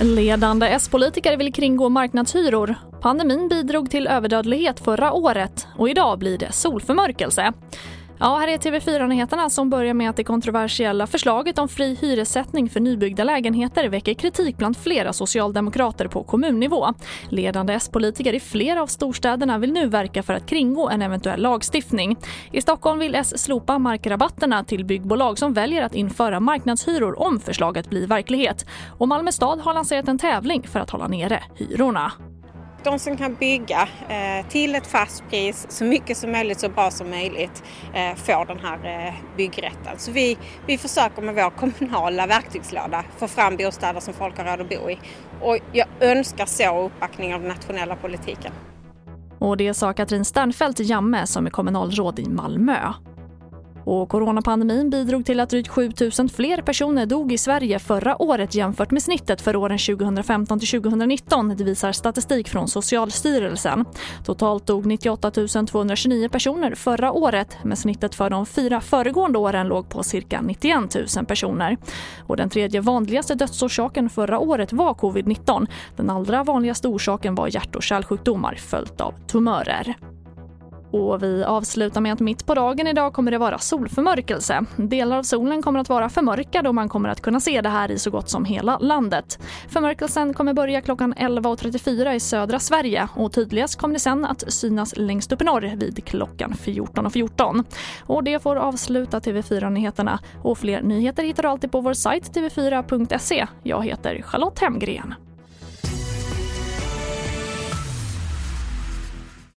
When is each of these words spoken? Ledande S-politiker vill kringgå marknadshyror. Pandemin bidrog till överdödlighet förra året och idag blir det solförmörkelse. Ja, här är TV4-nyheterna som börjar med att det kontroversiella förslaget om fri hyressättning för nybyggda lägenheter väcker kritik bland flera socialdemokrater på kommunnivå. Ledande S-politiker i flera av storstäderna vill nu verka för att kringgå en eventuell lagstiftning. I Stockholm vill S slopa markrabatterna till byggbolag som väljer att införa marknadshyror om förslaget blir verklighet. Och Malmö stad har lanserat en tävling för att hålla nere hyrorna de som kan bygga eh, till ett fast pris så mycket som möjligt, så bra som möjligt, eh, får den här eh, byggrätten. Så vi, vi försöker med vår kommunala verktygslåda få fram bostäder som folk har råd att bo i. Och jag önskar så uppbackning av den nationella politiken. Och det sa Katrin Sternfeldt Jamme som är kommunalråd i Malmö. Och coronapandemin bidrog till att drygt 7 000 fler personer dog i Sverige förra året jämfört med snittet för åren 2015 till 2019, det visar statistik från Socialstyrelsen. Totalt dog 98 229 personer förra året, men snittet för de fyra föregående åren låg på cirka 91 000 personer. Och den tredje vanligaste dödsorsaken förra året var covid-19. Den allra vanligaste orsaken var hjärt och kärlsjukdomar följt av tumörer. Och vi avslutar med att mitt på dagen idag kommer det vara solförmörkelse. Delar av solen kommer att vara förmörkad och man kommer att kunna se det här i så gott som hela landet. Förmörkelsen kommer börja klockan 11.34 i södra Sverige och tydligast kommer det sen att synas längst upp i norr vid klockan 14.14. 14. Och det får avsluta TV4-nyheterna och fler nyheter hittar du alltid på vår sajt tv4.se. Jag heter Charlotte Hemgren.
Ledande 0.00 0.66
S-politiker 0.66 1.36
vill 1.36 1.52
kringgå 1.52 1.88
marknadshyror. 1.88 2.74
Pandemin 3.00 3.48
bidrog 3.48 3.90
till 3.90 4.06
överdödlighet 4.06 4.80
förra 4.80 5.12
året 5.12 5.66
och 5.78 5.88
idag 5.88 6.18
blir 6.18 6.38
det 6.38 6.52
solförmörkelse. 6.52 7.52
Ja, 8.18 8.36
här 8.36 8.48
är 8.48 8.58
TV4-nyheterna 8.58 9.50
som 9.50 9.70
börjar 9.70 9.94
med 9.94 10.10
att 10.10 10.16
det 10.16 10.24
kontroversiella 10.24 11.06
förslaget 11.06 11.58
om 11.58 11.68
fri 11.68 11.98
hyressättning 12.00 12.70
för 12.70 12.80
nybyggda 12.80 13.24
lägenheter 13.24 13.88
väcker 13.88 14.14
kritik 14.14 14.56
bland 14.56 14.76
flera 14.76 15.12
socialdemokrater 15.12 16.08
på 16.08 16.24
kommunnivå. 16.24 16.86
Ledande 17.28 17.72
S-politiker 17.72 18.32
i 18.32 18.40
flera 18.40 18.82
av 18.82 18.86
storstäderna 18.86 19.58
vill 19.58 19.72
nu 19.72 19.86
verka 19.86 20.22
för 20.22 20.34
att 20.34 20.46
kringgå 20.46 20.88
en 20.88 21.02
eventuell 21.02 21.42
lagstiftning. 21.42 22.16
I 22.52 22.60
Stockholm 22.60 22.98
vill 22.98 23.14
S 23.14 23.42
slopa 23.42 23.78
markrabatterna 23.78 24.64
till 24.64 24.84
byggbolag 24.84 25.38
som 25.38 25.52
väljer 25.52 25.82
att 25.82 25.94
införa 25.94 26.40
marknadshyror 26.40 27.20
om 27.20 27.40
förslaget 27.40 27.90
blir 27.90 28.06
verklighet. 28.06 28.66
Och 28.98 29.08
Malmö 29.08 29.32
stad 29.32 29.60
har 29.60 29.74
lanserat 29.74 30.08
en 30.08 30.18
tävling 30.18 30.62
för 30.62 30.80
att 30.80 30.90
hålla 30.90 31.08
nere 31.08 31.42
hyrorna 31.54 32.12
de 32.86 32.98
som 32.98 33.16
kan 33.16 33.34
bygga 33.34 33.88
eh, 34.08 34.46
till 34.48 34.74
ett 34.74 34.86
fast 34.86 35.28
pris 35.30 35.66
så 35.68 35.84
mycket 35.84 36.16
som 36.16 36.32
möjligt, 36.32 36.60
så 36.60 36.68
bra 36.68 36.90
som 36.90 37.10
möjligt, 37.10 37.62
eh, 37.94 38.14
får 38.16 38.46
den 38.46 38.58
här 38.58 39.06
eh, 39.06 39.14
byggrätten. 39.36 39.98
Så 39.98 40.12
vi, 40.12 40.38
vi 40.66 40.78
försöker 40.78 41.22
med 41.22 41.34
vår 41.34 41.50
kommunala 41.50 42.26
verktygslåda 42.26 43.04
få 43.18 43.28
fram 43.28 43.56
bostäder 43.56 44.00
som 44.00 44.14
folk 44.14 44.38
har 44.38 44.44
råd 44.44 44.60
att 44.60 44.68
bo 44.68 44.90
i. 44.90 44.98
Och 45.40 45.58
jag 45.72 45.86
önskar 46.00 46.46
så 46.46 46.82
uppbackning 46.82 47.34
av 47.34 47.40
den 47.40 47.48
nationella 47.48 47.96
politiken. 47.96 48.52
Och 49.38 49.56
det 49.56 49.74
sa 49.74 49.92
Katrin 49.92 50.24
Sternfeldt 50.24 50.80
Jamme 50.80 51.26
som 51.26 51.46
är 51.46 51.50
kommunalråd 51.50 52.18
i 52.18 52.28
Malmö. 52.28 52.92
Och 53.86 54.08
coronapandemin 54.08 54.90
bidrog 54.90 55.26
till 55.26 55.40
att 55.40 55.50
drygt 55.50 55.68
7 55.68 55.92
000 56.18 56.28
fler 56.28 56.62
personer 56.62 57.06
dog 57.06 57.32
i 57.32 57.38
Sverige 57.38 57.78
förra 57.78 58.22
året 58.22 58.54
jämfört 58.54 58.90
med 58.90 59.02
snittet 59.02 59.40
för 59.40 59.56
åren 59.56 59.78
2015 59.78 60.58
till 60.58 60.68
2019, 60.68 61.54
det 61.56 61.64
visar 61.64 61.92
statistik 61.92 62.48
från 62.48 62.68
Socialstyrelsen. 62.68 63.84
Totalt 64.24 64.66
dog 64.66 64.86
98 64.86 65.30
229 65.30 66.28
personer 66.28 66.74
förra 66.74 67.12
året, 67.12 67.56
men 67.64 67.76
snittet 67.76 68.14
för 68.14 68.30
de 68.30 68.46
fyra 68.46 68.80
föregående 68.80 69.38
åren 69.38 69.68
låg 69.68 69.88
på 69.88 70.02
cirka 70.02 70.40
91 70.40 70.96
000 71.16 71.26
personer. 71.26 71.76
Och 72.26 72.36
den 72.36 72.50
tredje 72.50 72.80
vanligaste 72.80 73.34
dödsorsaken 73.34 74.10
förra 74.10 74.38
året 74.38 74.72
var 74.72 74.94
covid-19. 74.94 75.66
Den 75.96 76.10
allra 76.10 76.44
vanligaste 76.44 76.88
orsaken 76.88 77.34
var 77.34 77.48
hjärt 77.48 77.76
och 77.76 77.82
kärlsjukdomar 77.82 78.54
följt 78.54 79.00
av 79.00 79.14
tumörer. 79.26 79.96
Och 80.96 81.22
vi 81.22 81.44
avslutar 81.44 82.00
med 82.00 82.12
att 82.12 82.20
mitt 82.20 82.46
på 82.46 82.54
dagen 82.54 82.86
idag 82.86 83.12
kommer 83.12 83.30
det 83.30 83.38
vara 83.38 83.58
solförmörkelse. 83.58 84.64
Delar 84.76 85.18
av 85.18 85.22
solen 85.22 85.62
kommer 85.62 85.80
att 85.80 85.88
vara 85.88 86.08
förmörkad 86.08 86.66
och 86.66 86.74
man 86.74 86.88
kommer 86.88 87.08
att 87.08 87.20
kunna 87.20 87.40
se 87.40 87.60
det 87.60 87.68
här 87.68 87.90
i 87.90 87.98
så 87.98 88.10
gott 88.10 88.30
som 88.30 88.44
hela 88.44 88.78
landet. 88.78 89.38
Förmörkelsen 89.68 90.34
kommer 90.34 90.54
börja 90.54 90.80
klockan 90.80 91.14
11.34 91.14 92.12
i 92.12 92.20
södra 92.20 92.58
Sverige 92.58 93.08
och 93.14 93.32
tydligast 93.32 93.78
kommer 93.78 93.94
det 93.94 94.00
sen 94.00 94.24
att 94.24 94.52
synas 94.52 94.96
längst 94.96 95.32
upp 95.32 95.42
i 95.42 95.44
norr 95.44 95.76
vid 95.76 96.04
klockan 96.04 96.52
14.14. 96.52 97.10
14. 97.10 97.64
Och 98.06 98.24
det 98.24 98.42
får 98.42 98.56
avsluta 98.56 99.18
TV4-nyheterna 99.18 100.18
och 100.42 100.58
fler 100.58 100.82
nyheter 100.82 101.22
hittar 101.22 101.42
du 101.42 101.48
alltid 101.48 101.72
på 101.72 101.80
vår 101.80 101.94
sajt 101.94 102.36
tv4.se. 102.36 103.46
Jag 103.62 103.84
heter 103.84 104.22
Charlotte 104.22 104.58
Hemgren. 104.58 105.14